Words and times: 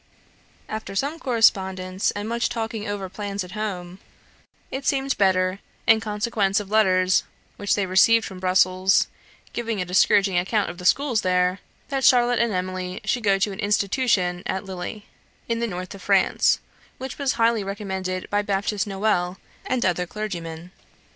After 0.67 0.95
some 0.95 1.19
correspondence 1.19 2.09
and 2.09 2.27
much 2.27 2.49
talking 2.49 2.87
over 2.87 3.07
plans 3.07 3.43
at 3.43 3.51
home, 3.51 3.99
it 4.71 4.83
seemed 4.83 5.15
better, 5.15 5.59
in 5.85 5.99
consequence 5.99 6.59
of 6.59 6.71
letters 6.71 7.21
which 7.57 7.75
they 7.75 7.85
received 7.85 8.25
from 8.25 8.39
Brussels 8.39 9.05
giving 9.53 9.79
a 9.79 9.85
discouraging 9.85 10.39
account 10.39 10.71
of 10.71 10.79
the 10.79 10.85
schools 10.85 11.21
there, 11.21 11.59
that 11.89 12.03
Charlotte 12.03 12.39
and 12.39 12.51
Emily 12.51 12.99
should 13.05 13.21
go 13.23 13.37
to 13.37 13.51
an 13.51 13.59
institution 13.59 14.41
at 14.47 14.65
Lille, 14.65 15.03
in 15.47 15.59
the 15.59 15.67
north 15.67 15.93
of 15.93 16.01
France, 16.01 16.59
which 16.97 17.19
was 17.19 17.33
highly 17.33 17.63
recommended 17.63 18.27
by 18.31 18.41
Baptist 18.41 18.87
Noel, 18.87 19.37
and 19.67 19.85
other 19.85 20.07
clergymen. 20.07 20.71